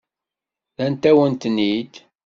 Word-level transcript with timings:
Rrant-awen-ten-id. 0.73 1.93